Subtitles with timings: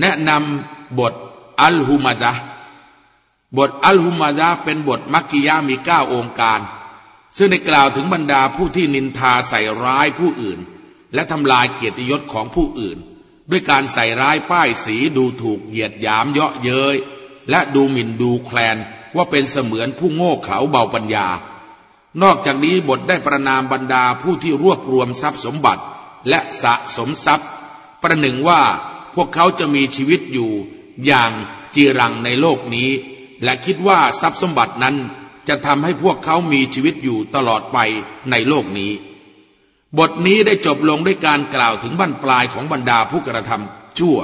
[0.00, 1.14] แนะนำบท
[1.60, 2.32] อัลฮุมาซะ
[3.58, 6.60] บทอัลฮุมาซะเป็นบทมักกิยามีเก้าองค์การ
[7.36, 10.58] ซึ่งได้กล่าวถึงบรรดาผู้ที่นินทาใส่ร้ายผู้อื่น
[11.14, 12.98] และทำลายเกียรติยศของผู้อื่น
[13.50, 16.96] ด้วยการใส่ร้ายป้ายสีดูถูกเหยียดหยามเยาะเย้ย
[17.50, 18.76] และดูหมิ่นดูแคลน
[19.16, 21.26] ว่าเป็นเสมือนผู้โง่เขลาเบาปัญญา
[22.22, 25.82] นอกจากนี้บทได้ประนามบรรดาผู้ที่รวบรวมทรัพย์สมบัติ
[26.28, 27.48] และสะสมทรัพย์
[28.02, 28.60] ประหนึ่งว่า
[29.16, 30.50] พวกเขาจะมีชีวิตอยู่
[31.06, 31.32] อย่าง
[31.74, 32.90] จีรังในโลกนี้
[33.42, 34.96] และคิดว่าทรัพย์สมบัตินั้น
[35.48, 37.78] จะทำให้พวกเขามีชีวิตอยู่ตลอดไป
[38.30, 38.92] ในโลกนี้
[39.98, 44.18] บทนี้ได้จบลงด้วยการกล่าวถึงบั้นปลายของบรรดาผู้กระทำชั่ว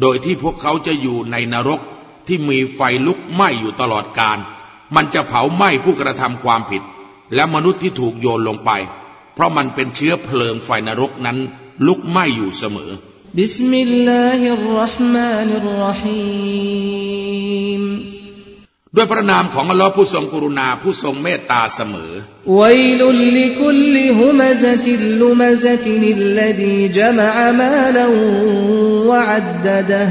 [0.00, 1.80] โดยที่พวกเขาจะอยู่ในนรก
[2.26, 4.38] ที่มีไฟลุกไหม้อยู่ตลอดกาล
[4.94, 6.82] มันจะเผาไหม้ผู้กระทำความผิด
[7.34, 8.70] และมนุษย์ที่ถูกโยนลงไป
[9.34, 11.38] เพราะมันเป็นเชื้อเพลิงไฟนรกนั้น
[11.86, 12.92] ลุกไหม้อยู่เสมอ
[13.40, 17.82] بسم الله الرحمن الرحيم
[18.96, 22.12] ด้วยพระนามของอัลลอฮ์ผู้ทรงกรุณาผู้ทรงเมตตาเสมอ
[22.60, 27.98] ويل لكل همزة لمزة الذي جمع مالا
[29.08, 30.04] وعدده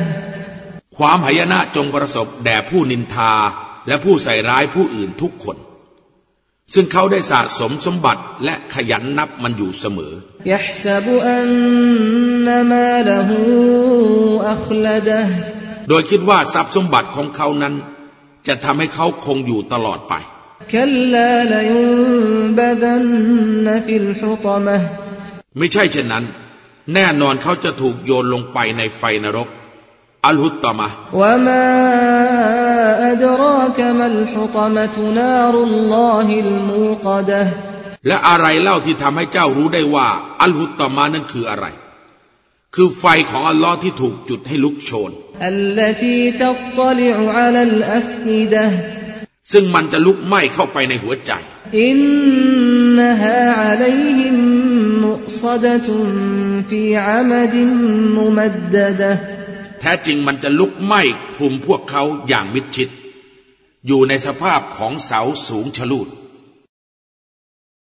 [0.97, 3.33] ความหายนะจงประสบแด่ผู้นินทา
[3.87, 5.57] และผู้ใส่ร้ายผู้อื่นทุกคน
[6.73, 10.13] ซึ่งเขาได้สะสมสมบัติและขยันนับมันอยู่เสมอ
[15.89, 17.73] โดยคิดว่าทรัพย์สมบัติของเขานั้น
[18.47, 20.13] จะทำให้เขาคงอยู่ตลอดไป
[25.57, 26.23] ไม่ใช่เช่นนั้น
[26.93, 29.47] แน่นอนเขาจะถูกโยนลงไปในไฟนรก
[30.25, 30.87] อัลฮุตตมะ
[33.21, 37.41] วะมาอัดรากมัลฮุตมะตุนารุลลอฮิลมูกดะ
[38.07, 40.07] และอะไรเล่าที่ทำให้เจ้ารู้ได้ว่า
[40.41, 41.65] อัลฮุตตมะนั้นคืออะไร
[42.75, 45.11] คือไฟของอัลลอฮ์ที่ถูกจุดให้ลุกโชน
[49.51, 51.31] ซึ่งมันจะลุกไหม้เข้าไปในหัวใจ
[51.81, 51.99] อิน
[52.97, 54.35] นฮาอะลัยฮิม
[55.05, 56.09] มุซดะตุน
[56.69, 57.69] ฟีอะมดิน
[58.17, 59.11] มุมัดดดะ
[59.79, 61.01] แท้จริงมันจะลุกไหม้
[61.35, 62.89] คลุมพวกเขาอย่างมิดชิด
[63.87, 66.07] อยู่ในสภาพของเสาสูงชะลูด